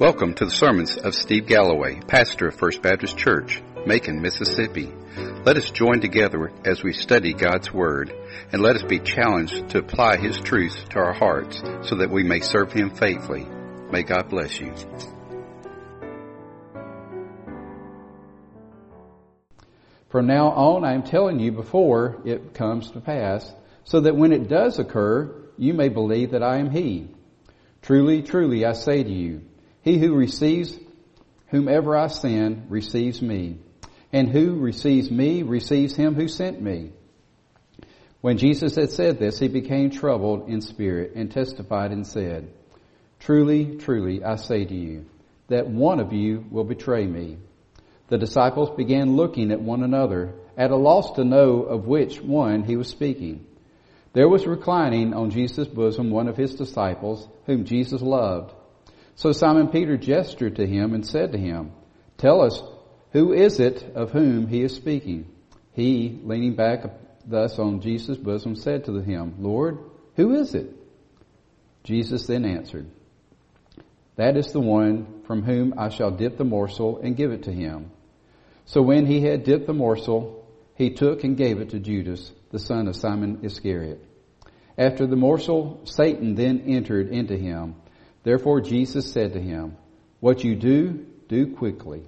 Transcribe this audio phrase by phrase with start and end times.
[0.00, 4.90] Welcome to the sermons of Steve Galloway, pastor of First Baptist Church, Macon, Mississippi.
[5.44, 8.10] Let us join together as we study God's Word,
[8.50, 12.22] and let us be challenged to apply His truths to our hearts so that we
[12.22, 13.46] may serve Him faithfully.
[13.92, 14.72] May God bless you.
[20.08, 23.52] From now on, I am telling you before it comes to pass,
[23.84, 27.08] so that when it does occur, you may believe that I am He.
[27.82, 29.42] Truly, truly, I say to you,
[29.82, 30.78] he who receives
[31.48, 33.58] whomever I send receives me,
[34.12, 36.92] and who receives me receives him who sent me.
[38.20, 42.52] When Jesus had said this, he became troubled in spirit and testified and said,
[43.18, 45.06] Truly, truly, I say to you,
[45.48, 47.38] that one of you will betray me.
[48.08, 52.64] The disciples began looking at one another, at a loss to know of which one
[52.64, 53.46] he was speaking.
[54.12, 58.52] There was reclining on Jesus' bosom one of his disciples, whom Jesus loved.
[59.20, 61.72] So Simon Peter gestured to him and said to him,
[62.16, 62.62] Tell us,
[63.12, 65.26] who is it of whom he is speaking?
[65.72, 66.86] He, leaning back
[67.26, 69.78] thus on Jesus' bosom, said to him, Lord,
[70.16, 70.74] who is it?
[71.84, 72.86] Jesus then answered,
[74.16, 77.52] That is the one from whom I shall dip the morsel and give it to
[77.52, 77.90] him.
[78.64, 82.58] So when he had dipped the morsel, he took and gave it to Judas, the
[82.58, 84.02] son of Simon Iscariot.
[84.78, 87.74] After the morsel, Satan then entered into him.
[88.22, 89.76] Therefore Jesus said to him,
[90.20, 92.02] What you do, do quickly.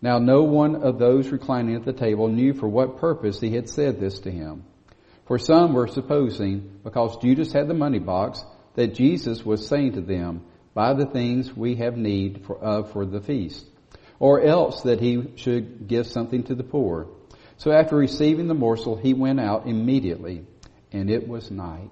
[0.00, 3.68] Now no one of those reclining at the table knew for what purpose he had
[3.68, 4.64] said this to him.
[5.26, 8.42] For some were supposing, because Judas had the money box,
[8.76, 13.04] that Jesus was saying to them, Buy the things we have need for, uh, for
[13.04, 13.66] the feast,
[14.20, 17.08] or else that he should give something to the poor.
[17.56, 20.46] So after receiving the morsel, he went out immediately,
[20.92, 21.90] and it was night.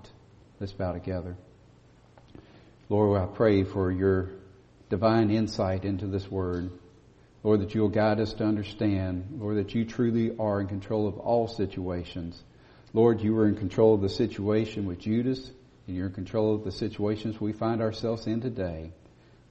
[0.61, 1.37] Let's bow together.
[2.89, 4.31] Lord, I pray for your
[4.91, 6.70] divine insight into this word.
[7.42, 9.39] Lord, that you'll guide us to understand.
[9.41, 12.41] Lord, that you truly are in control of all situations.
[12.92, 15.51] Lord, you were in control of the situation with Judas,
[15.86, 18.92] and you're in control of the situations we find ourselves in today.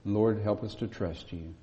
[0.04, 1.54] Lord, help us to trust you,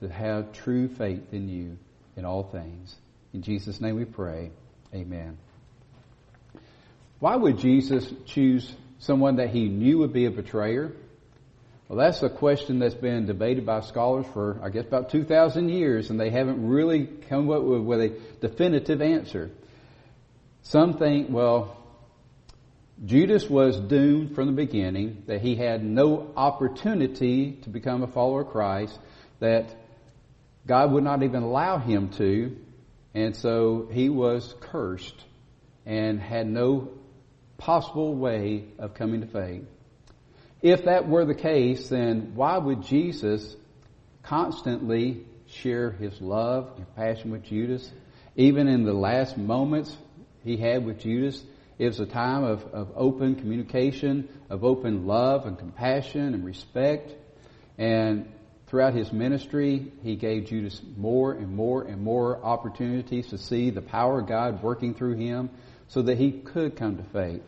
[0.00, 1.78] to have true faith in you
[2.16, 2.94] in all things.
[3.34, 4.50] In Jesus' name we pray.
[4.94, 5.36] Amen.
[7.18, 10.92] Why would Jesus choose someone that he knew would be a betrayer?
[11.88, 16.10] Well, that's a question that's been debated by scholars for, I guess, about 2,000 years,
[16.10, 19.50] and they haven't really come up with, with a definitive answer.
[20.60, 21.78] Some think, well,
[23.02, 28.42] Judas was doomed from the beginning, that he had no opportunity to become a follower
[28.42, 28.98] of Christ,
[29.40, 29.74] that
[30.66, 32.54] God would not even allow him to,
[33.14, 35.24] and so he was cursed
[35.86, 36.90] and had no
[37.56, 39.64] possible way of coming to faith.
[40.60, 43.56] If that were the case, then why would Jesus
[44.22, 47.90] constantly share his love and passion with Judas?
[48.34, 49.96] Even in the last moments
[50.44, 51.42] he had with Judas,
[51.78, 57.12] it was a time of, of open communication, of open love and compassion and respect.
[57.78, 58.32] And
[58.66, 63.80] throughout his ministry, he gave Judas more and more and more opportunities to see the
[63.80, 65.50] power of God working through him
[65.86, 67.42] so that he could come to faith.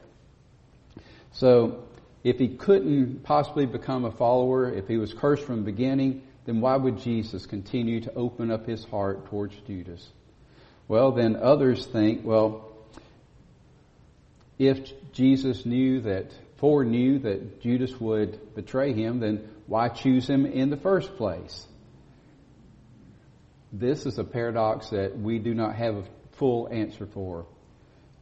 [1.32, 1.84] So
[2.22, 6.60] if he couldn't possibly become a follower, if he was cursed from the beginning, then
[6.60, 10.06] why would Jesus continue to open up his heart towards Judas?
[10.88, 12.72] Well, then others think, well,
[14.58, 20.68] if Jesus knew that, foreknew that Judas would betray him, then why choose him in
[20.68, 21.66] the first place?
[23.72, 27.46] This is a paradox that we do not have a full answer for.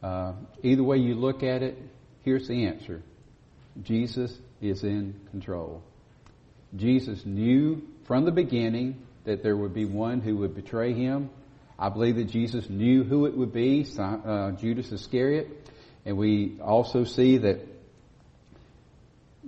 [0.01, 0.33] Uh,
[0.63, 1.77] either way you look at it,
[2.23, 3.01] here's the answer.
[3.83, 5.83] Jesus is in control.
[6.75, 11.29] Jesus knew from the beginning that there would be one who would betray him.
[11.77, 15.71] I believe that Jesus knew who it would be, uh, Judas Iscariot.
[16.05, 17.59] And we also see that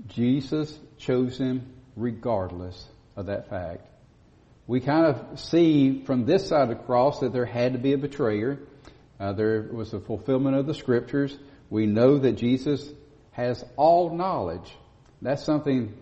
[0.07, 3.87] Jesus chose him regardless of that fact.
[4.67, 7.93] We kind of see from this side of the cross that there had to be
[7.93, 8.59] a betrayer.
[9.19, 11.37] Uh, there was a fulfillment of the scriptures.
[11.69, 12.87] We know that Jesus
[13.31, 14.75] has all knowledge.
[15.21, 15.93] That's something.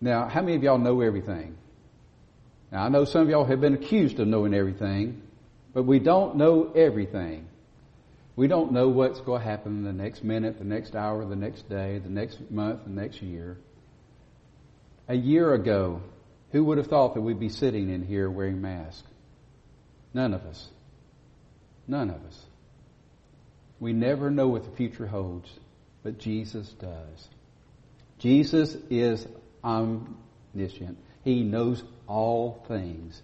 [0.00, 1.56] Now, how many of y'all know everything?
[2.70, 5.22] Now, I know some of y'all have been accused of knowing everything,
[5.72, 7.46] but we don't know everything.
[8.34, 11.68] We don't know what's going to happen the next minute, the next hour, the next
[11.70, 13.56] day, the next month, the next year.
[15.08, 16.02] A year ago,
[16.52, 19.08] who would have thought that we'd be sitting in here wearing masks?
[20.12, 20.68] None of us.
[21.88, 22.45] None of us.
[23.78, 25.50] We never know what the future holds,
[26.02, 27.28] but Jesus does.
[28.18, 29.26] Jesus is
[29.62, 30.98] omniscient.
[31.24, 33.22] He knows all things.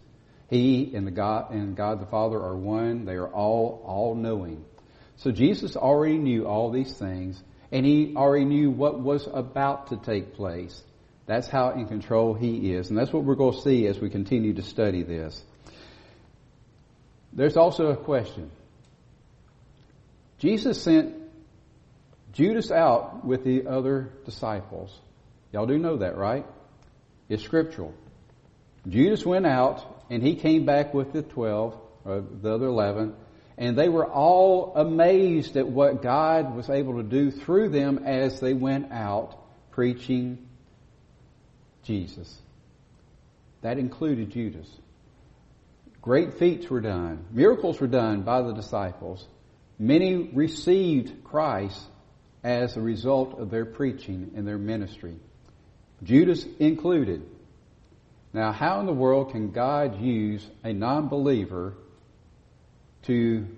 [0.50, 3.06] He and the God and God the Father are one.
[3.06, 4.64] They are all all knowing.
[5.16, 9.96] So Jesus already knew all these things, and he already knew what was about to
[9.96, 10.82] take place.
[11.26, 14.10] That's how in control he is, and that's what we're going to see as we
[14.10, 15.42] continue to study this.
[17.32, 18.50] There's also a question.
[20.42, 21.14] Jesus sent
[22.32, 24.92] Judas out with the other disciples.
[25.52, 26.44] Y'all do know that, right?
[27.28, 27.94] It's scriptural.
[28.88, 33.14] Judas went out and he came back with the twelve, or the other eleven,
[33.56, 38.40] and they were all amazed at what God was able to do through them as
[38.40, 39.38] they went out
[39.70, 40.48] preaching
[41.84, 42.36] Jesus.
[43.60, 44.68] That included Judas.
[46.00, 47.26] Great feats were done.
[47.30, 49.24] Miracles were done by the disciples.
[49.82, 51.84] Many received Christ
[52.44, 55.16] as a result of their preaching and their ministry.
[56.04, 57.28] Judas included.
[58.32, 61.74] Now, how in the world can God use a non-believer
[63.06, 63.48] to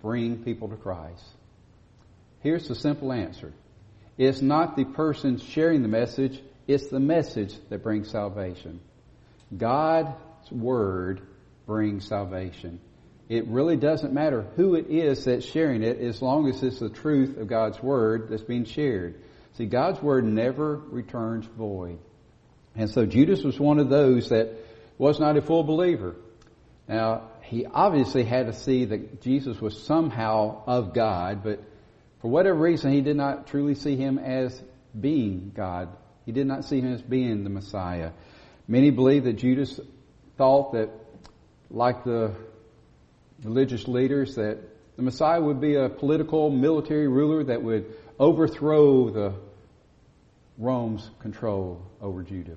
[0.00, 1.24] bring people to Christ?
[2.38, 3.52] Here's the simple answer.
[4.16, 8.78] It's not the person sharing the message, it's the message that brings salvation.
[9.56, 10.14] God's
[10.52, 11.20] Word
[11.66, 12.78] brings salvation.
[13.28, 16.90] It really doesn't matter who it is that's sharing it as long as it's the
[16.90, 19.22] truth of God's Word that's being shared.
[19.54, 21.98] See, God's Word never returns void.
[22.76, 24.50] And so Judas was one of those that
[24.98, 26.16] was not a full believer.
[26.86, 31.62] Now, he obviously had to see that Jesus was somehow of God, but
[32.20, 34.60] for whatever reason, he did not truly see him as
[34.98, 35.88] being God.
[36.26, 38.12] He did not see him as being the Messiah.
[38.66, 39.78] Many believe that Judas
[40.36, 40.90] thought that,
[41.70, 42.34] like the
[43.44, 44.58] religious leaders, that
[44.96, 49.34] the Messiah would be a political, military ruler that would overthrow the
[50.56, 52.56] Rome's control over Judah.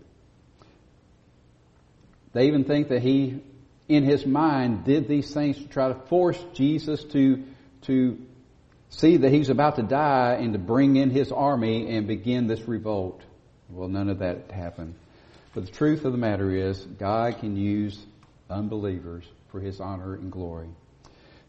[2.33, 3.41] They even think that he,
[3.87, 7.43] in his mind, did these things to try to force Jesus to,
[7.83, 8.19] to
[8.89, 12.61] see that he's about to die and to bring in his army and begin this
[12.67, 13.21] revolt.
[13.69, 14.95] Well, none of that happened.
[15.53, 17.99] But the truth of the matter is, God can use
[18.49, 19.25] unbelievers
[19.57, 20.69] for his honor and glory.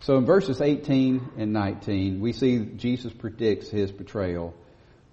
[0.00, 4.54] So in verses 18 and 19, we see Jesus predicts his betrayal.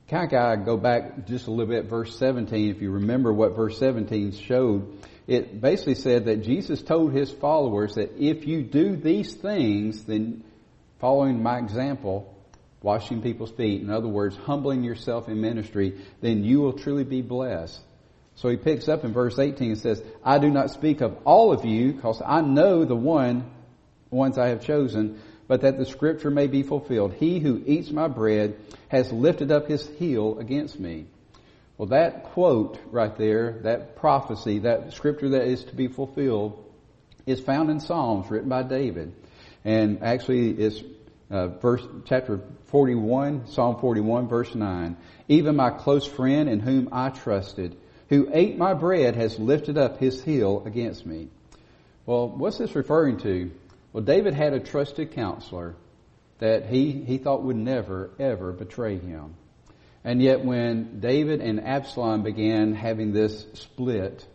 [0.08, 3.78] Kind of go back just a little bit, verse 17, if you remember what verse
[3.80, 4.98] 17 showed.
[5.28, 10.46] It basically said that Jesus told his followers that if you do these things, then
[11.00, 12.34] following my example,
[12.82, 17.22] washing people's feet, in other words, humbling yourself in ministry, then you will truly be
[17.22, 17.82] blessed.
[18.36, 21.54] So he picks up in verse 18 and says, I do not speak of all
[21.54, 23.50] of you, because I know the one,
[24.10, 27.14] ones I have chosen, but that the scripture may be fulfilled.
[27.14, 28.58] He who eats my bread
[28.90, 31.06] has lifted up his heel against me.
[31.78, 36.64] Well, that quote right there, that prophecy, that scripture that is to be fulfilled,
[37.26, 39.14] is found in Psalms written by David.
[39.64, 40.82] And actually, it's
[41.30, 44.96] uh, verse chapter 41, Psalm 41, verse 9.
[45.28, 47.76] Even my close friend in whom I trusted,
[48.10, 51.30] who ate my bread, has lifted up his heel against me.
[52.06, 53.52] Well, what's this referring to?
[53.94, 55.76] Well, David had a trusted counselor
[56.40, 59.36] that he, he thought would never, ever betray him.
[60.04, 64.26] And yet when David and Absalom began having this split,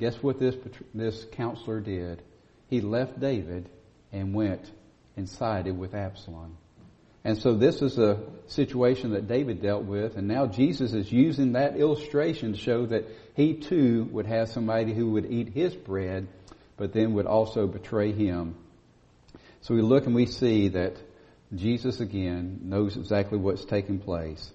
[0.00, 0.56] guess what this,
[0.94, 2.22] this counselor did?
[2.70, 3.68] He left David
[4.10, 4.70] and went
[5.16, 6.56] and sided with Absalom.
[7.24, 11.52] And so this is a situation that David dealt with, and now Jesus is using
[11.52, 16.26] that illustration to show that he too would have somebody who would eat his bread,
[16.76, 18.56] but then would also betray him
[19.62, 20.96] so we look and we see that
[21.54, 24.50] Jesus again knows exactly what's taking place.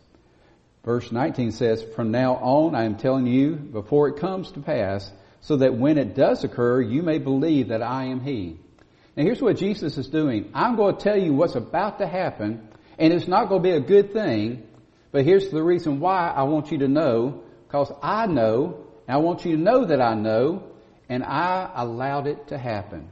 [0.83, 5.09] Verse 19 says, From now on I am telling you before it comes to pass,
[5.41, 8.57] so that when it does occur, you may believe that I am He.
[9.17, 10.51] Now here's what Jesus is doing.
[10.53, 12.69] I'm going to tell you what's about to happen,
[12.99, 14.61] and it's not going to be a good thing,
[15.11, 19.17] but here's the reason why I want you to know, because I know, and I
[19.17, 20.63] want you to know that I know,
[21.09, 23.09] and I allowed it to happen.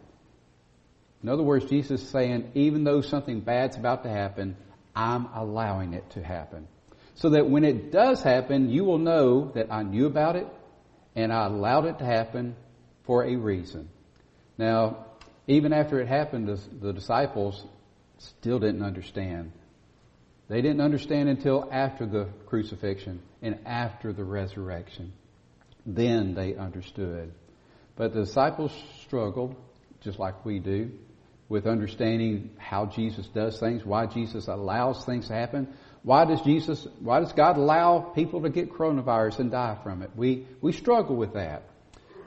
[1.24, 4.58] In other words, Jesus is saying, even though something bad's about to happen,
[4.96, 6.68] I'm allowing it to happen.
[7.16, 10.48] So that when it does happen, you will know that I knew about it
[11.16, 12.56] and I allowed it to happen
[13.06, 13.90] for a reason.
[14.58, 15.05] Now,
[15.48, 16.48] even after it happened,
[16.82, 17.64] the, disciples
[18.18, 19.52] still didn't understand.
[20.48, 25.14] They didn't understand until after the crucifixion and after the resurrection.
[25.86, 27.32] Then they understood.
[27.96, 28.72] But the disciples
[29.04, 29.56] struggled,
[30.02, 30.92] just like we do
[31.48, 35.68] with understanding how Jesus does things, why Jesus allows things to happen.
[36.02, 40.12] why does Jesus, why does God allow people to get coronavirus and die from it?
[40.16, 41.64] We, we struggle with that.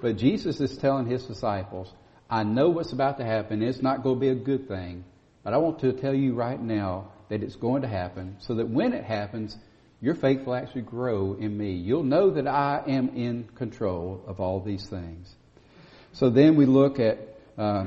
[0.00, 1.92] But Jesus is telling his disciples,
[2.30, 3.62] I know what's about to happen.
[3.62, 5.04] It's not going to be a good thing.
[5.42, 8.68] But I want to tell you right now that it's going to happen so that
[8.68, 9.56] when it happens,
[10.00, 11.72] your faith will actually grow in me.
[11.72, 15.34] You'll know that I am in control of all these things.
[16.12, 17.18] So then we look at
[17.56, 17.86] uh,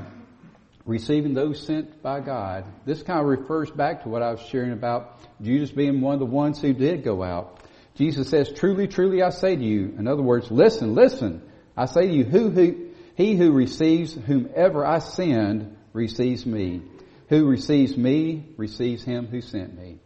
[0.84, 2.64] receiving those sent by God.
[2.84, 6.20] This kind of refers back to what I was sharing about Judas being one of
[6.20, 7.60] the ones who did go out.
[7.94, 11.42] Jesus says, truly, truly I say to you, in other words, listen, listen,
[11.76, 12.91] I say to you, who, who,
[13.22, 16.82] he who receives whomever I send receives me.
[17.28, 19.98] Who receives me receives him who sent me.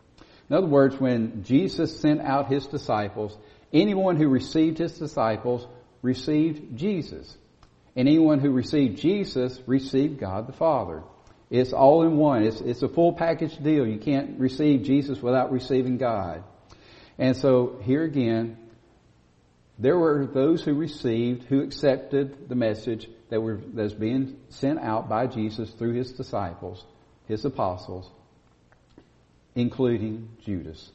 [0.50, 3.36] In other words, when Jesus sent out his disciples,
[3.72, 5.66] anyone who received his disciples
[6.02, 7.36] received Jesus.
[7.96, 11.02] And anyone who received Jesus received God the Father.
[11.48, 12.42] It's all in one.
[12.42, 13.86] It's, it's a full package deal.
[13.86, 16.44] You can't receive Jesus without receiving God.
[17.18, 18.58] And so here again,
[19.78, 25.08] there were those who received, who accepted the message that, were, was being sent out
[25.08, 26.84] by Jesus through his disciples,
[27.28, 28.10] his apostles,
[29.54, 30.90] including Judas.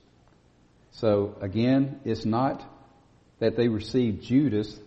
[0.92, 2.64] So again, it's not
[3.40, 4.80] that they received Judas,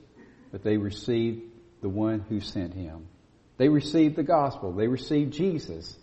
[0.50, 1.42] but they received
[1.80, 3.06] the one who sent him.
[3.58, 4.72] They received the gospel.
[4.72, 5.96] They received Jesus.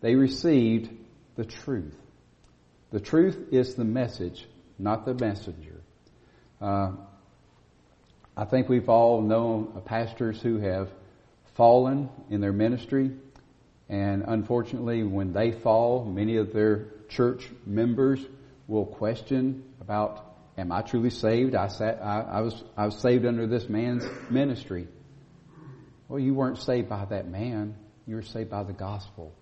[0.00, 0.90] They received
[1.36, 1.94] the truth.
[2.90, 4.46] The truth is the message,
[4.78, 5.80] not the messenger.
[6.60, 6.92] Uh,
[8.36, 10.90] I think we've all known pastors who have
[11.54, 13.12] fallen in their ministry,
[13.88, 18.24] and unfortunately, when they fall, many of their church members
[18.66, 20.24] will question about,
[20.58, 21.54] "Am I truly saved?
[21.54, 24.88] I, sat, I, I was I was saved under this man's ministry."
[26.08, 27.76] Well, you weren't saved by that man.
[28.06, 29.32] You were saved by the gospel.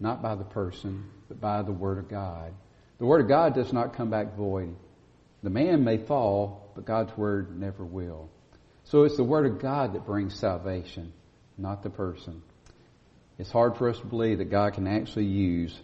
[0.00, 2.52] Not by the person, but by the Word of God.
[2.98, 4.74] The Word of God does not come back void.
[5.42, 8.30] The man may fall, but God's Word never will.
[8.84, 11.12] So it's the Word of God that brings salvation,
[11.58, 12.42] not the person.
[13.38, 15.76] It's hard for us to believe that God can actually use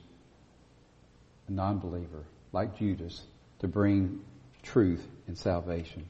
[1.48, 3.20] a non-believer like Judas
[3.60, 4.20] to bring
[4.62, 6.06] truth and salvation.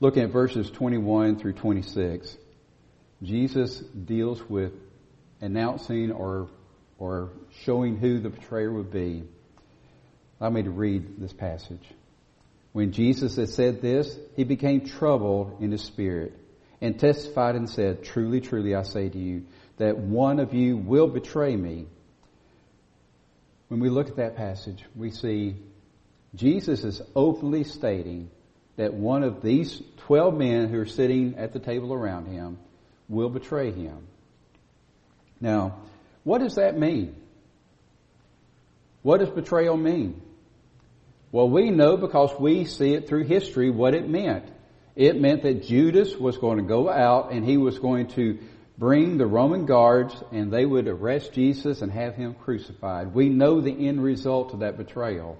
[0.00, 2.36] Looking at verses 21 through 26,
[3.22, 4.72] Jesus deals with
[5.40, 6.48] announcing or,
[6.98, 7.30] or
[7.62, 9.24] showing who the betrayer would be.
[10.40, 11.86] Allow me to read this passage.
[12.72, 16.32] When Jesus had said this, he became troubled in his spirit
[16.80, 19.44] and testified and said, Truly, truly, I say to you,
[19.76, 21.86] that one of you will betray me.
[23.68, 25.56] When we look at that passage, we see
[26.34, 28.30] Jesus is openly stating
[28.76, 32.58] that one of these 12 men who are sitting at the table around him
[33.08, 34.08] will betray him.
[35.40, 35.80] Now,
[36.24, 37.14] what does that mean?
[39.04, 40.22] What does betrayal mean?
[41.30, 44.46] Well, we know because we see it through history what it meant.
[44.96, 48.38] It meant that Judas was going to go out and he was going to
[48.78, 53.12] bring the Roman guards and they would arrest Jesus and have him crucified.
[53.12, 55.38] We know the end result of that betrayal.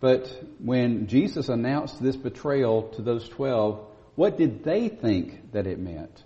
[0.00, 0.26] But
[0.58, 6.24] when Jesus announced this betrayal to those twelve, what did they think that it meant?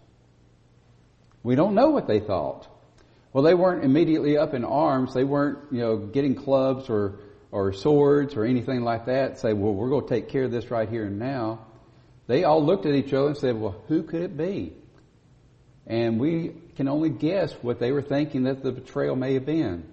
[1.43, 2.67] We don't know what they thought.
[3.33, 5.15] Well, they weren't immediately up in arms.
[5.15, 7.21] They weren't, you know, getting clubs or,
[7.53, 9.39] or swords or anything like that.
[9.39, 11.67] Say, well, we're going to take care of this right here and now.
[12.27, 14.73] They all looked at each other and said, well, who could it be?
[15.87, 19.85] And we can only guess what they were thinking that the betrayal may have been.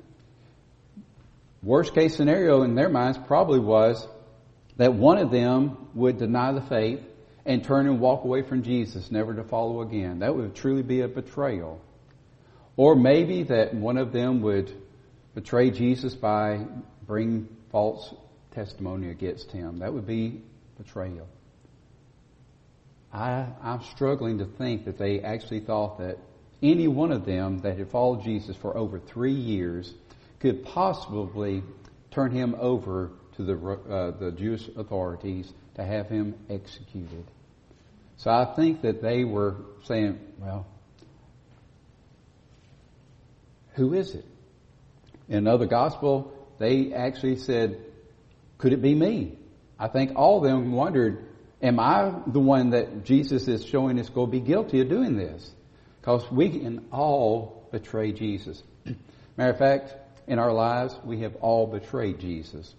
[1.63, 4.07] Worst case scenario in their minds probably was
[4.77, 7.01] that one of them would deny the faith
[7.45, 10.19] and turn and walk away from Jesus, never to follow again.
[10.19, 11.81] That would truly be a betrayal.
[12.77, 14.71] Or maybe that one of them would
[15.33, 16.65] betray Jesus by
[17.05, 18.13] bringing false
[18.51, 19.79] testimony against him.
[19.79, 20.41] That would be
[20.77, 21.27] betrayal.
[23.11, 26.17] I, I'm struggling to think that they actually thought that
[26.61, 29.93] any one of them that had followed Jesus for over three years
[30.39, 31.63] could possibly
[32.11, 37.25] turn him over to the, uh, the Jewish authorities to have him executed.
[38.17, 40.65] So I think that they were saying, well,
[43.77, 44.25] who is it?
[45.29, 47.79] In another gospel, they actually said,
[48.57, 49.37] could it be me?
[49.79, 51.25] I think all of them wondered,
[51.61, 55.15] am I the one that Jesus is showing us going to be guilty of doing
[55.15, 55.51] this?
[56.01, 58.61] Because we can all betray Jesus.
[59.37, 59.93] Matter of fact,
[60.27, 62.73] in our lives, we have all betrayed Jesus.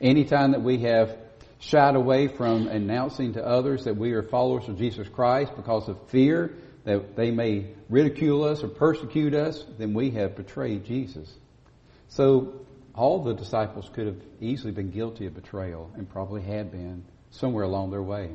[0.00, 1.16] Anytime that we have
[1.58, 5.96] shied away from announcing to others that we are followers of Jesus Christ because of
[6.08, 11.32] fear that they may ridicule us or persecute us, then we have betrayed Jesus.
[12.08, 12.60] So
[12.94, 17.64] all the disciples could have easily been guilty of betrayal and probably had been somewhere
[17.64, 18.30] along their way.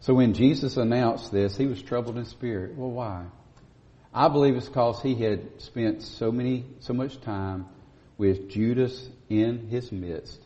[0.00, 2.74] So when Jesus announced this, he was troubled in spirit.
[2.74, 3.26] Well, why?
[4.14, 7.66] I believe it's because he had spent so many, so much time
[8.18, 10.40] with Judas in his midst.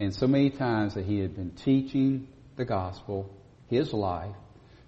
[0.00, 3.30] And so many times that he had been teaching the gospel,
[3.68, 4.34] his life,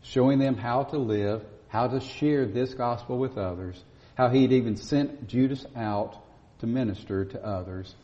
[0.02, 3.82] showing them how to live, how to share this gospel with others,
[4.14, 6.16] how he had even sent Judas out
[6.60, 7.94] to minister to others,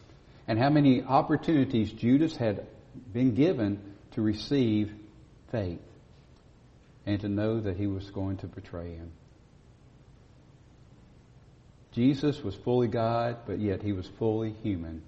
[0.49, 2.67] and how many opportunities Judas had
[3.13, 3.81] been given
[4.13, 4.93] to receive
[5.51, 5.81] faith
[7.05, 9.13] and to know that he was going to betray him.
[11.93, 15.03] Jesus was fully God, but yet he was fully human.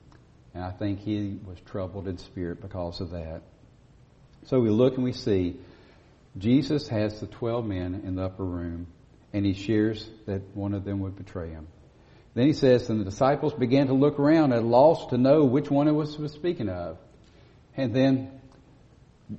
[0.55, 3.43] And I think he was troubled in spirit because of that.
[4.47, 5.57] So we look and we see
[6.39, 8.87] Jesus has the 12 men in the upper room,
[9.33, 11.67] and he shares that one of them would betray him.
[12.35, 15.45] Then he says, and the disciples began to look around at a loss to know
[15.45, 16.99] which one it was, was speaking of.
[17.77, 18.31] And then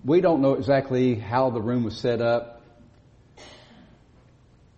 [0.04, 2.62] we don't know exactly how the room was set up.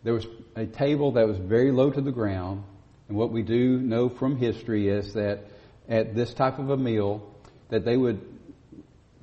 [0.04, 2.64] There was a table that was very low to the ground.
[3.08, 5.46] And what we do know from history is that
[5.90, 7.28] at this type of a meal,
[7.70, 8.22] that they would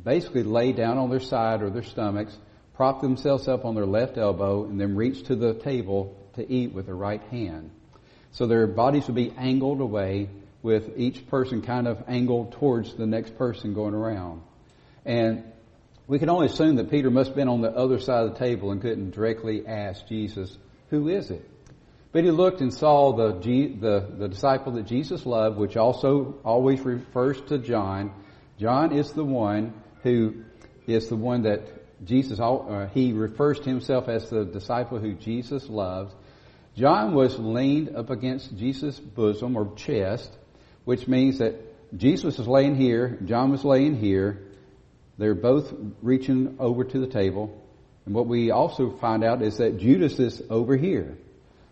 [0.05, 2.37] basically lay down on their side or their stomachs,
[2.79, 6.73] prop themselves up on their left elbow, and then reach to the table to eat
[6.73, 7.73] with their right hand.
[8.31, 10.31] So their bodies would be angled away
[10.63, 14.43] with each person kind of angled towards the next person going around.
[15.05, 15.43] And
[16.07, 18.39] we can only assume that Peter must have been on the other side of the
[18.39, 20.57] table and couldn't directly ask Jesus,
[20.91, 21.51] who is it?
[22.13, 26.81] But he looked and saw the, the, the disciple that Jesus loved, which also always
[26.83, 28.13] refers to John.
[28.57, 30.45] John is the one who
[30.87, 35.69] is the one that Jesus, uh, he refers to himself as the disciple who Jesus
[35.69, 36.15] loved.
[36.77, 40.31] John was leaned up against Jesus' bosom or chest,
[40.85, 41.57] which means that
[41.97, 44.45] Jesus was laying here, John was laying here.
[45.17, 47.61] They're both reaching over to the table.
[48.07, 51.19] And what we also find out is that Judas is over here.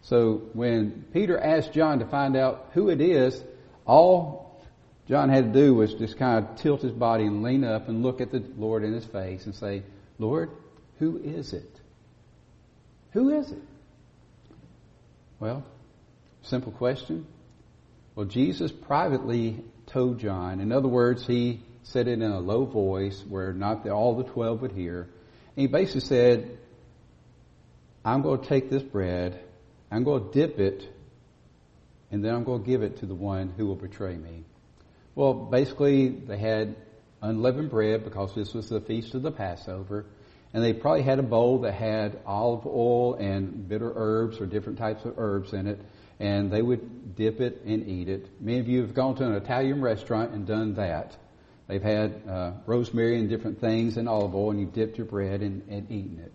[0.03, 3.43] So when Peter asked John to find out who it is,
[3.87, 4.61] all
[5.09, 8.03] John had to do was just kind of tilt his body and lean up and
[8.03, 9.85] look at the Lord in his face and say,
[10.19, 10.51] Lord,
[10.99, 11.81] who is it?
[13.13, 13.63] Who is it?
[15.39, 15.65] Well,
[16.43, 17.27] simple question.
[18.15, 20.61] Well, Jesus privately told John.
[20.61, 24.25] In other words, he said it in a low voice where not the, all the
[24.25, 25.03] twelve would hear.
[25.03, 26.59] And he basically said,
[28.05, 29.41] I'm going to take this bread
[29.91, 30.93] I'm going to dip it,
[32.11, 34.45] and then I'm going to give it to the one who will betray me.
[35.15, 36.77] Well, basically, they had
[37.27, 40.07] unleavened bread because this was the feast of the Passover,
[40.53, 44.79] and they probably had a bowl that had olive oil and bitter herbs or different
[44.79, 45.81] types of herbs in it,
[46.19, 48.29] and they would dip it and eat it.
[48.41, 51.17] Many of you have gone to an Italian restaurant and done that.
[51.69, 55.43] They've had uh, rosemary and different things and olive oil, and you've dipped your bread
[55.43, 56.33] and, and eaten it.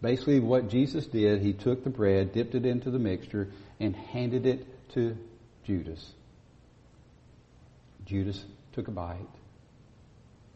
[0.00, 4.46] Basically, what Jesus did, he took the bread, dipped it into the mixture, and handed
[4.46, 5.16] it to
[5.64, 6.12] Judas.
[8.04, 9.18] Judas took a bite.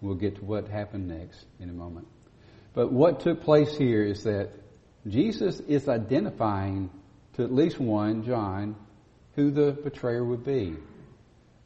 [0.01, 2.07] We'll get to what happened next in a moment.
[2.75, 4.51] But what took place here is that
[5.07, 6.91] Jesus is identifying
[7.35, 8.77] to at least one, John,
[9.35, 10.77] who the betrayer would be.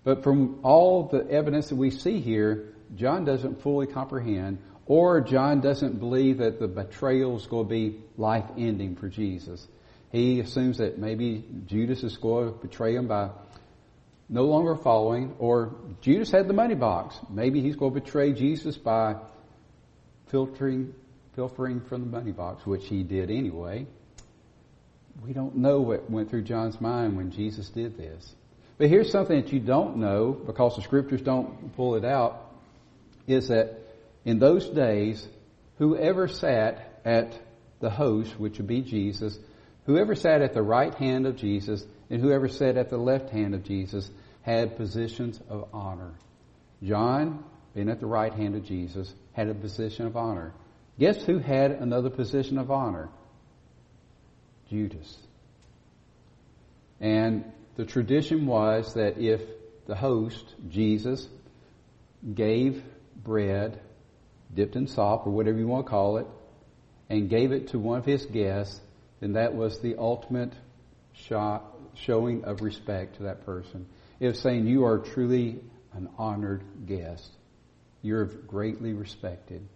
[0.05, 5.61] But from all the evidence that we see here, John doesn't fully comprehend or John
[5.61, 9.67] doesn't believe that the betrayal is going to be life ending for Jesus.
[10.11, 13.31] He assumes that maybe Judas is going to betray him by
[14.31, 17.19] no longer following, or Judas had the money box.
[17.29, 19.17] Maybe he's going to betray Jesus by
[20.29, 20.95] filtering,
[21.35, 23.87] filtering from the money box, which he did anyway.
[25.27, 28.35] We don't know what went through John's mind when Jesus did this.
[28.79, 32.53] But here's something that you don't know because the scriptures don't pull it out
[33.27, 33.79] is that
[34.25, 35.27] in those days,
[35.79, 37.39] whoever sat at
[37.81, 39.37] the host, which would be Jesus,
[39.87, 43.55] whoever sat at the right hand of Jesus, and whoever sat at the left hand
[43.55, 44.11] of Jesus
[44.43, 46.13] had positions of honor.
[46.83, 47.45] John,
[47.75, 50.53] being at the right hand of Jesus, had a position of honor.
[50.99, 53.09] Guess who had another position of honor?
[54.69, 55.17] Judas.
[57.01, 57.45] And
[57.77, 59.41] the tradition was that if
[59.87, 61.29] the host, Jesus,
[62.35, 62.83] gave
[63.23, 63.81] bread
[64.55, 66.27] dipped in salt or whatever you want to call it,
[67.09, 68.81] and gave it to one of his guests,
[69.21, 70.53] then that was the ultimate
[71.13, 73.87] shot, showing of respect to that person.
[74.19, 75.61] It was saying you are truly
[75.93, 77.31] an honored guest.
[78.03, 79.67] You're greatly respected.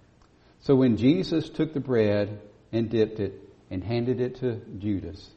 [0.61, 2.41] So when Jesus took the bread
[2.73, 5.31] and dipped it and handed it to Judas,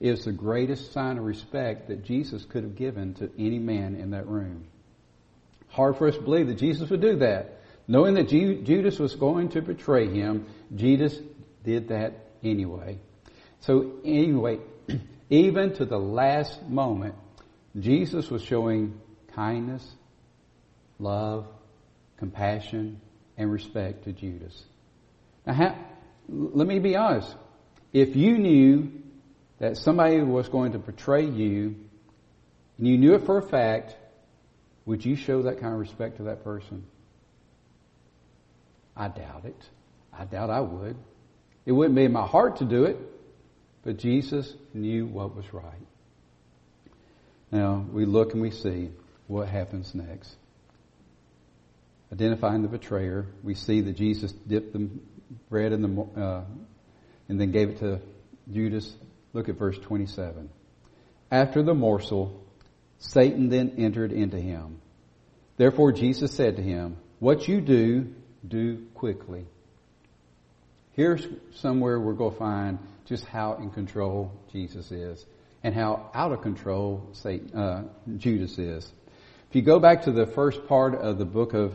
[0.00, 4.10] is the greatest sign of respect that Jesus could have given to any man in
[4.10, 4.66] that room.
[5.68, 7.60] Hard for us to believe that Jesus would do that.
[7.86, 11.16] Knowing that Judas was going to betray him, Judas
[11.64, 12.12] did that
[12.42, 12.98] anyway.
[13.60, 14.60] So anyway,
[15.30, 17.14] even to the last moment,
[17.78, 19.00] Jesus was showing
[19.34, 19.88] kindness,
[20.98, 21.46] love,
[22.18, 23.00] compassion,
[23.38, 24.64] and respect to Judas.
[25.46, 25.78] Now,
[26.28, 27.34] let me be honest.
[27.92, 28.92] If you knew
[29.58, 31.76] that somebody was going to betray you,
[32.78, 33.94] and you knew it for a fact,
[34.84, 36.84] would you show that kind of respect to that person?
[38.96, 39.68] I doubt it.
[40.12, 40.96] I doubt I would.
[41.64, 42.98] It wouldn't be in my heart to do it,
[43.82, 45.86] but Jesus knew what was right.
[47.50, 48.90] Now, we look and we see
[49.26, 50.36] what happens next.
[52.12, 54.88] Identifying the betrayer, we see that Jesus dipped the
[55.48, 56.44] bread in the, uh,
[57.28, 58.00] and then gave it to
[58.52, 58.92] Judas.
[59.32, 60.50] Look at verse 27.
[61.30, 62.44] After the morsel,
[62.98, 64.80] Satan then entered into him.
[65.56, 68.12] Therefore Jesus said to him, What you do,
[68.46, 69.46] do quickly.
[70.92, 72.78] Here's somewhere we're going to find
[73.10, 75.26] just how in control Jesus is
[75.64, 77.82] and how out of control Satan, uh,
[78.16, 78.90] Judas is.
[79.50, 81.74] If you go back to the first part of the book of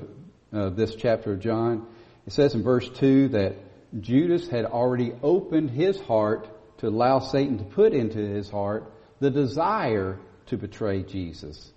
[0.54, 1.86] uh, this chapter of John,
[2.26, 3.56] it says in verse 2 that
[4.00, 6.48] Judas had already opened his heart
[6.80, 10.18] to allow Satan to put into his heart the desire
[10.48, 11.70] to betray Jesus.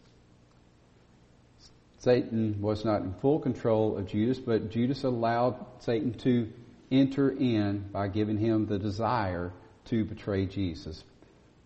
[1.99, 6.49] Satan was not in full control of Judas, but Judas allowed Satan to
[6.90, 9.53] enter in by giving him the desire
[9.87, 11.03] to betray Jesus.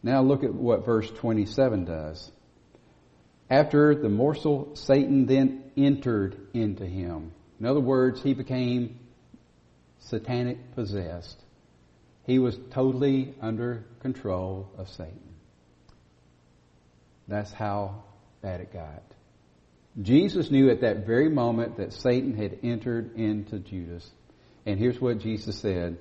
[0.03, 2.31] Now look at what verse 27 does.
[3.49, 7.33] After the morsel, Satan then entered into him.
[7.61, 8.99] In other words, he became
[9.99, 11.37] satanic possessed.
[12.25, 15.35] He was totally under control of Satan.
[17.29, 18.05] That's how
[18.41, 19.03] bad it got.
[20.01, 24.09] Jesus knew at that very moment that Satan had entered into Judas.
[24.67, 25.99] And here's what Jesus said.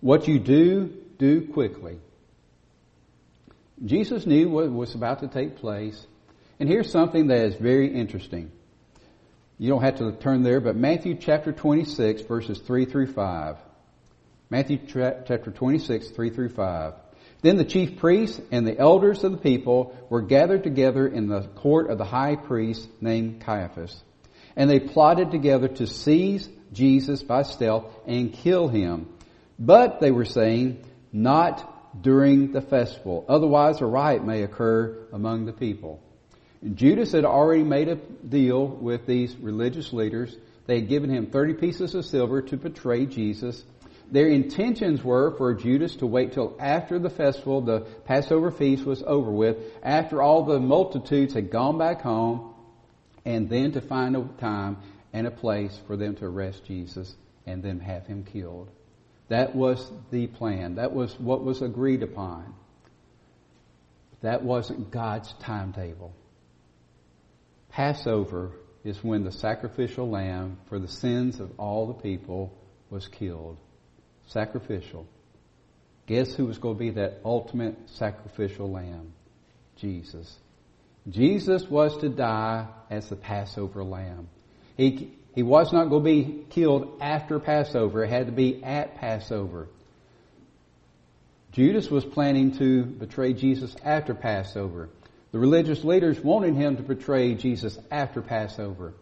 [0.00, 1.98] What you do, do quickly.
[3.84, 6.06] Jesus knew what was about to take place.
[6.60, 8.52] And here's something that is very interesting.
[9.58, 13.56] You don't have to turn there, but Matthew chapter 26 verses 3 through 5.
[14.50, 16.94] Matthew chapter 26, 3 through 5.
[17.42, 21.42] Then the chief priests and the elders of the people were gathered together in the
[21.42, 24.02] court of the high priest named Caiaphas.
[24.56, 29.08] And they plotted together to seize Jesus by stealth and kill him.
[29.58, 33.24] But they were saying, not during the festival.
[33.28, 36.00] Otherwise a riot may occur among the people.
[36.74, 40.34] Judas had already made a deal with these religious leaders.
[40.66, 43.62] They had given him 30 pieces of silver to betray Jesus.
[44.10, 49.02] Their intentions were for Judas to wait till after the festival, the Passover feast was
[49.02, 52.54] over with, after all the multitudes had gone back home,
[53.24, 54.76] and then to find a time
[55.14, 57.14] and a place for them to arrest Jesus
[57.46, 58.70] and then have him killed.
[59.28, 60.74] That was the plan.
[60.74, 62.54] That was what was agreed upon.
[64.20, 66.12] That wasn't God's timetable.
[67.70, 68.52] Passover
[68.84, 72.52] is when the sacrificial lamb for the sins of all the people
[72.90, 73.56] was killed
[74.28, 75.06] sacrificial.
[76.06, 79.12] Guess who was going to be that ultimate sacrificial lamb?
[79.76, 80.38] Jesus.
[81.08, 84.28] Jesus was to die as the Passover lamb.
[84.76, 88.04] He, he was not going to be killed after Passover.
[88.04, 89.68] It had to be at Passover.
[91.52, 94.88] Judas was planning to betray Jesus after Passover.
[95.30, 98.94] The religious leaders wanted him to betray Jesus after Passover.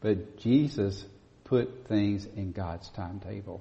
[0.00, 1.04] But Jesus
[1.44, 3.60] put things in God's timetable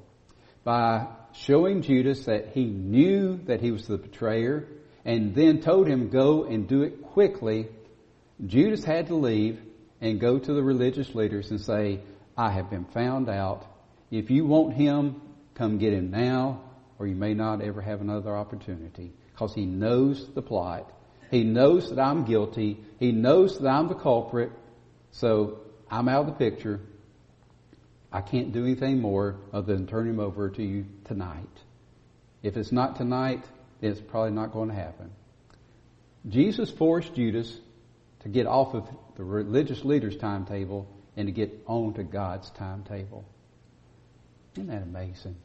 [0.63, 4.67] by showing Judas that he knew that he was the betrayer
[5.05, 7.67] and then told him go and do it quickly,
[8.45, 9.59] Judas had to leave
[10.01, 11.99] and go to the religious leaders and say,
[12.37, 13.65] I have been found out.
[14.11, 15.21] If you want him,
[15.55, 16.61] come get him now,
[16.97, 19.11] or you may not ever have another opportunity.
[19.31, 20.91] Because he knows the plot.
[21.31, 22.77] He knows that I'm guilty.
[22.99, 24.51] He knows that I'm the culprit.
[25.11, 25.59] So
[25.89, 26.79] I'm out of the picture.
[28.11, 31.47] I can't do anything more other than turn him over to you tonight.
[32.41, 33.43] If it's not tonight,
[33.81, 35.11] then it's probably not going to happen.
[36.27, 37.55] Jesus forced Judas
[38.21, 43.25] to get off of the religious leader's timetable and to get on to God's timetable.
[44.55, 45.35] Isn't that amazing?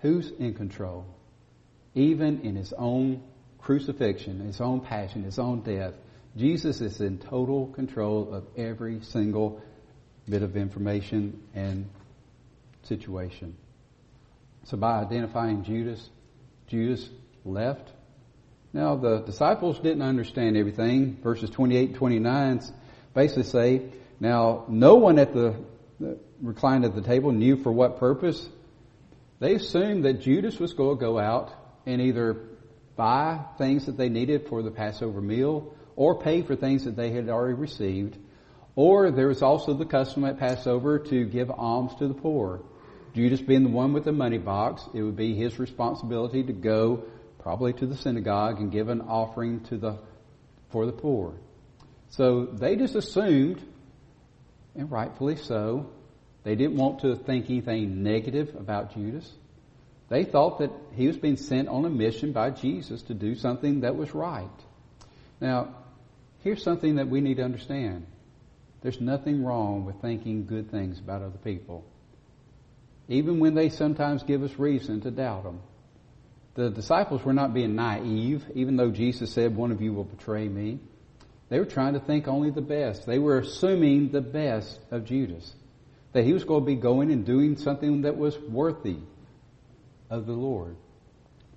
[0.00, 1.06] Who's in control?
[1.94, 3.22] Even in his own
[3.60, 5.94] crucifixion, his own passion, his own death,
[6.36, 9.62] Jesus is in total control of every single
[10.28, 11.88] bit of information and
[12.82, 13.56] situation.
[14.64, 16.10] So by identifying Judas,
[16.66, 17.08] Judas
[17.42, 17.90] left
[18.72, 21.18] Now, the disciples didn't understand everything.
[21.22, 22.60] Verses 28 and 29
[23.14, 23.82] basically say,
[24.20, 25.56] Now, no one at the,
[25.98, 28.48] the reclined at the table knew for what purpose.
[29.38, 31.52] They assumed that Judas was going to go out
[31.86, 32.36] and either
[32.96, 37.10] buy things that they needed for the Passover meal or pay for things that they
[37.10, 38.18] had already received.
[38.74, 42.62] Or there was also the custom at Passover to give alms to the poor.
[43.14, 47.04] Judas being the one with the money box, it would be his responsibility to go
[47.46, 49.96] probably to the synagogue and give an offering to the,
[50.70, 51.32] for the poor.
[52.10, 53.62] So they just assumed,
[54.74, 55.88] and rightfully so,
[56.42, 59.30] they didn't want to think anything negative about Judas.
[60.08, 63.82] They thought that he was being sent on a mission by Jesus to do something
[63.82, 64.48] that was right.
[65.40, 65.68] Now,
[66.42, 68.08] here's something that we need to understand.
[68.82, 71.84] There's nothing wrong with thinking good things about other people.
[73.06, 75.60] Even when they sometimes give us reason to doubt them.
[76.56, 80.48] The disciples were not being naive, even though Jesus said, one of you will betray
[80.48, 80.80] me.
[81.50, 83.06] They were trying to think only the best.
[83.06, 85.54] They were assuming the best of Judas.
[86.12, 88.96] That he was going to be going and doing something that was worthy
[90.08, 90.76] of the Lord.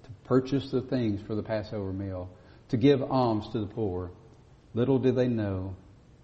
[0.04, 2.30] To purchase the things for the Passover meal.
[2.70, 4.12] To give alms to the poor.
[4.74, 5.78] Little did they know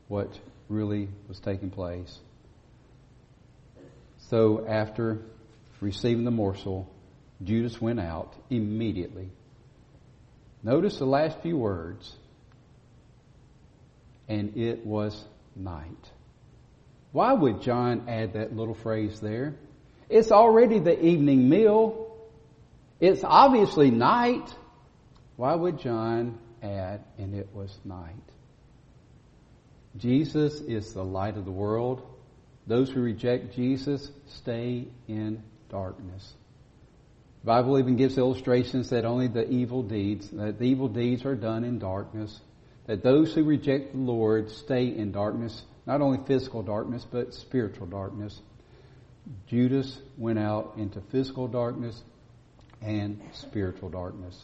[0.09, 2.19] what really was taking place.
[4.29, 5.21] So after
[5.79, 6.91] receiving the morsel,
[7.43, 9.29] Judas went out immediately.
[10.63, 12.15] Notice the last few words.
[14.27, 15.23] And it was
[15.55, 16.11] night.
[17.11, 19.55] Why would John add that little phrase there?
[20.09, 22.17] It's already the evening meal.
[22.99, 24.53] It's obviously night.
[25.35, 28.15] Why would John add, and it was night?
[29.97, 32.01] Jesus is the light of the world.
[32.67, 36.33] Those who reject Jesus stay in darkness.
[37.45, 41.35] The Bible even gives illustrations that only the evil deeds, that the evil deeds are
[41.35, 42.41] done in darkness.
[42.87, 47.85] That those who reject the Lord stay in darkness, not only physical darkness, but spiritual
[47.85, 48.41] darkness.
[49.45, 52.01] Judas went out into physical darkness
[52.81, 54.43] and spiritual darkness,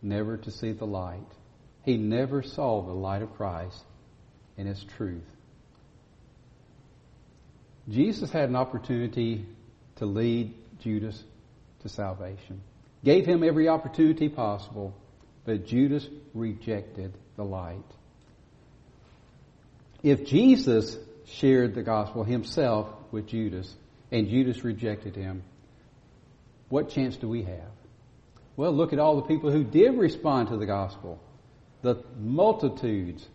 [0.00, 1.26] never to see the light.
[1.82, 3.82] He never saw the light of Christ
[4.56, 5.26] in its truth.
[7.88, 9.44] Jesus had an opportunity
[9.96, 11.20] to lead Judas
[11.88, 12.60] salvation.
[13.04, 14.94] Gave him every opportunity possible,
[15.44, 17.78] but Judas rejected the light.
[20.02, 20.96] If Jesus
[21.26, 23.74] shared the gospel himself with Judas
[24.10, 25.42] and Judas rejected him,
[26.68, 27.70] what chance do we have?
[28.56, 31.20] Well, look at all the people who did respond to the gospel.
[31.82, 33.26] The multitudes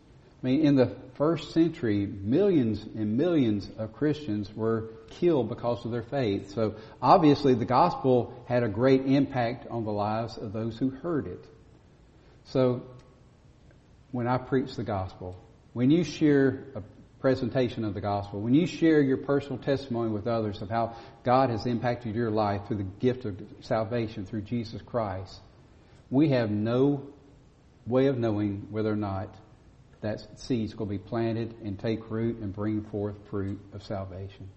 [0.43, 5.91] I mean, in the first century, millions and millions of Christians were killed because of
[5.91, 6.53] their faith.
[6.53, 11.27] So obviously the gospel had a great impact on the lives of those who heard
[11.27, 11.45] it.
[12.45, 12.84] So
[14.12, 15.38] when I preach the gospel,
[15.71, 16.84] when you share a
[17.21, 21.51] presentation of the gospel, when you share your personal testimony with others of how God
[21.51, 25.39] has impacted your life through the gift of salvation through Jesus Christ,
[26.10, 27.08] we have no
[27.88, 29.34] way of knowing whether or not
[30.04, 34.50] that seed's going to be planted and take root and bring forth fruit of salvation.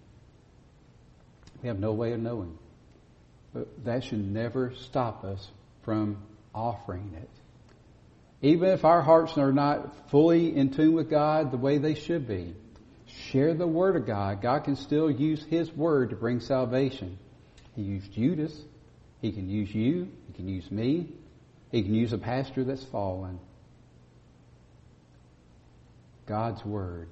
[1.63, 2.59] We have no way of knowing.
[3.55, 5.49] But that should never stop us
[5.83, 6.19] from
[6.55, 7.31] offering it.
[8.43, 12.27] Even if our hearts are not fully in tune with God the way they should
[12.27, 12.55] be,
[13.07, 14.43] share the Word of God.
[14.43, 17.19] God can still use His Word to bring salvation.
[17.75, 18.53] He used Judas.
[19.23, 20.11] He can use you.
[20.27, 21.09] He can use me.
[21.71, 23.39] He can use a pastor that's fallen.
[26.27, 27.09] God's Word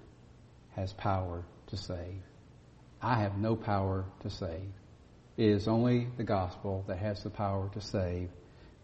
[0.74, 2.22] has power to save.
[3.00, 4.72] I have no power to save.
[5.36, 8.28] It is only the gospel that has the power to save.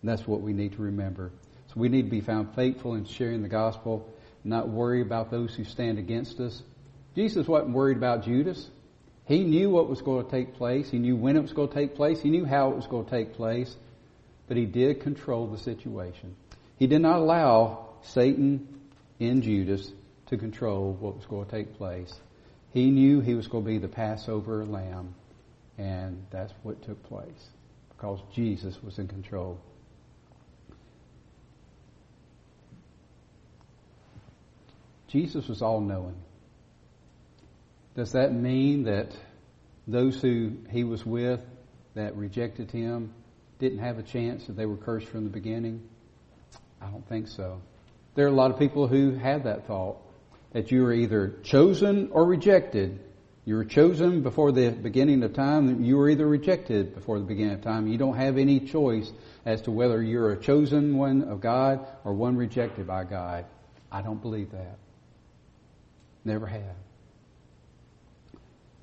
[0.02, 1.32] And that's what we need to remember.
[1.68, 4.08] So we need to be found faithful in sharing the gospel,
[4.44, 6.62] not worry about those who stand against us.
[7.14, 8.68] Jesus wasn't worried about Judas.
[9.26, 10.90] He knew what was going to take place.
[10.90, 12.20] He knew when it was going to take place.
[12.20, 13.76] He knew how it was going to take place.
[14.48, 16.34] But he did control the situation.
[16.78, 18.80] He did not allow Satan
[19.20, 19.92] in Judas
[20.30, 22.12] to control what was going to take place.
[22.72, 25.14] He knew he was going to be the Passover lamb,
[25.76, 27.48] and that's what took place
[27.90, 29.60] because Jesus was in control.
[35.08, 36.14] Jesus was all knowing.
[37.96, 39.08] Does that mean that
[39.88, 41.40] those who he was with
[41.94, 43.12] that rejected him
[43.58, 45.82] didn't have a chance, that they were cursed from the beginning?
[46.80, 47.60] I don't think so.
[48.14, 49.96] There are a lot of people who have that thought
[50.52, 53.00] that you are either chosen or rejected
[53.44, 55.82] You were chosen before the beginning of time.
[55.82, 57.88] You were either rejected before the beginning of time.
[57.88, 59.10] You don't have any choice
[59.46, 63.46] as to whether you're a chosen one of God or one rejected by God.
[63.90, 64.78] I don't believe that.
[66.24, 66.76] Never have.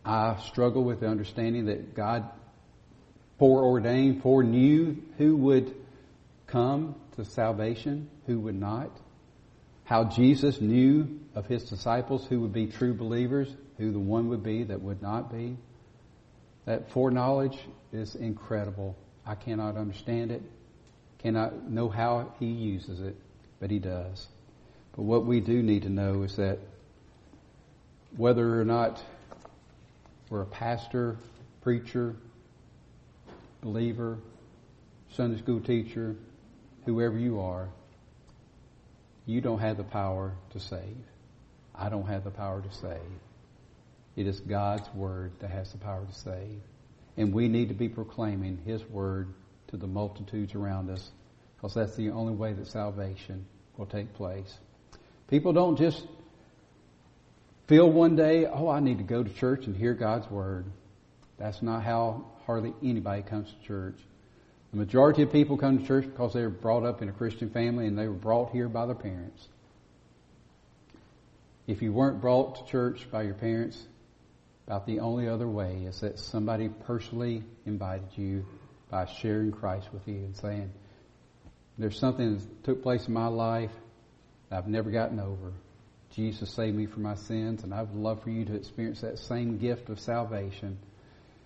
[0.03, 2.27] I struggle with the understanding that God
[3.37, 5.75] foreordained, foreknew who would
[6.47, 8.89] come to salvation, who would not.
[9.87, 13.47] How Jesus knew of his disciples who would be true believers,
[13.77, 15.55] who the one would be that would not be.
[16.65, 17.57] That foreknowledge
[17.93, 18.97] is incredible.
[19.25, 20.41] I cannot understand it,
[21.19, 23.15] cannot know how he uses it,
[23.61, 24.27] but he does.
[24.93, 26.59] But what we do need to know is that
[28.17, 29.01] whether or not
[30.29, 31.15] we're a pastor,
[31.61, 32.13] preacher,
[33.61, 34.17] believer,
[35.11, 36.17] Sunday school teacher,
[36.85, 37.69] whoever you are,
[39.27, 40.97] you don't have the power to save.
[41.75, 43.19] I don't have the power to save.
[44.15, 46.59] It is God's word that has the power to save.
[47.17, 49.27] And we need to be proclaiming His word
[49.67, 51.11] to the multitudes around us
[51.55, 54.57] because that's the only way that salvation will take place.
[55.27, 56.07] People don't just
[57.67, 60.65] feel one day, oh, I need to go to church and hear God's Word.
[61.37, 63.99] That's not how hardly anybody comes to church.
[64.71, 67.49] The majority of people come to church because they were brought up in a Christian
[67.49, 69.47] family and they were brought here by their parents.
[71.67, 73.81] If you weren't brought to church by your parents,
[74.65, 78.45] about the only other way is that somebody personally invited you
[78.89, 80.71] by sharing Christ with you and saying,
[81.77, 83.71] there's something that took place in my life
[84.49, 85.53] that I've never gotten over.
[86.11, 89.19] Jesus saved me from my sins, and I would love for you to experience that
[89.19, 90.77] same gift of salvation.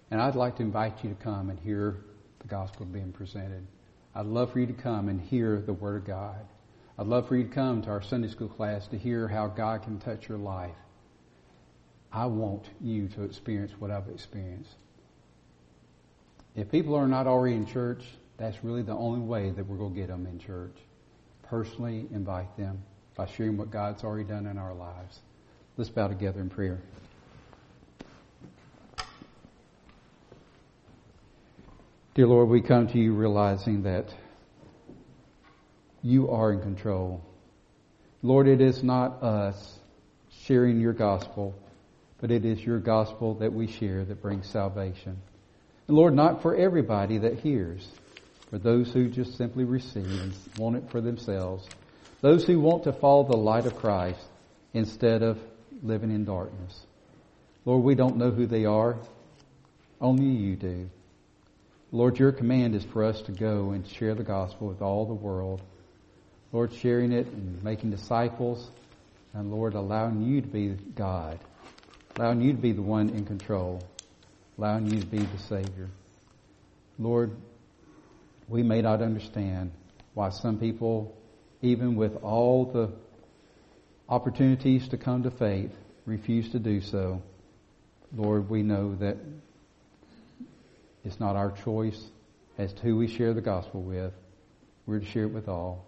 [0.09, 1.97] And I'd like to invite you to come and hear
[2.41, 3.65] the gospel being presented.
[4.13, 6.45] I'd love for you to come and hear the Word of God.
[6.97, 9.83] I'd love for you to come to our Sunday school class to hear how God
[9.83, 10.75] can touch your life.
[12.11, 14.69] I want you to experience what I've experienced.
[16.55, 18.03] If people are not already in church,
[18.37, 20.75] that's really the only way that we're going to get them in church.
[21.43, 22.83] Personally invite them
[23.15, 25.19] by sharing what God's already done in our lives.
[25.77, 26.81] Let's bow together in prayer.
[32.13, 34.13] Dear Lord, we come to you realizing that
[36.01, 37.23] you are in control.
[38.21, 39.79] Lord, it is not us
[40.43, 41.55] sharing your gospel,
[42.19, 45.21] but it is your gospel that we share that brings salvation.
[45.87, 47.87] And Lord, not for everybody that hears,
[48.49, 51.65] for those who just simply receive and want it for themselves.
[52.19, 54.19] Those who want to follow the light of Christ
[54.73, 55.39] instead of
[55.81, 56.85] living in darkness.
[57.63, 58.97] Lord, we don't know who they are.
[60.01, 60.89] Only you do.
[61.91, 65.13] Lord, your command is for us to go and share the gospel with all the
[65.13, 65.61] world.
[66.51, 68.69] Lord, sharing it and making disciples.
[69.33, 71.39] And Lord, allowing you to be God.
[72.17, 73.83] Allowing you to be the one in control.
[74.57, 75.89] Allowing you to be the Savior.
[76.97, 77.35] Lord,
[78.47, 79.71] we may not understand
[80.13, 81.15] why some people
[81.61, 82.91] even with all the
[84.09, 85.71] opportunities to come to faith,
[86.05, 87.21] refuse to do so.
[88.15, 89.17] Lord, we know that
[91.03, 92.01] it's not our choice
[92.57, 94.13] as to who we share the gospel with.
[94.85, 95.85] We're to share it with all.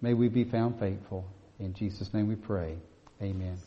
[0.00, 1.24] May we be found faithful.
[1.58, 2.76] In Jesus' name we pray.
[3.20, 3.62] Amen.